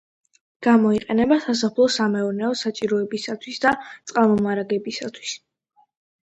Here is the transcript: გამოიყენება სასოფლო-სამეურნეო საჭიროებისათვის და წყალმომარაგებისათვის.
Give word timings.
გამოიყენება 0.67 1.37
სასოფლო-სამეურნეო 1.43 2.51
საჭიროებისათვის 2.63 3.63
და 3.69 3.77
წყალმომარაგებისათვის. 3.93 5.39